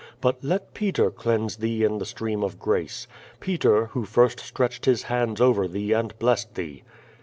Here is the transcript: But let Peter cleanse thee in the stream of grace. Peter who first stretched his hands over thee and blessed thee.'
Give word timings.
But 0.19 0.43
let 0.43 0.73
Peter 0.73 1.11
cleanse 1.11 1.57
thee 1.57 1.83
in 1.83 1.99
the 1.99 2.07
stream 2.07 2.43
of 2.43 2.57
grace. 2.57 3.05
Peter 3.39 3.85
who 3.93 4.03
first 4.03 4.39
stretched 4.39 4.85
his 4.85 5.03
hands 5.03 5.39
over 5.39 5.67
thee 5.67 5.93
and 5.93 6.17
blessed 6.17 6.55
thee.' 6.55 6.81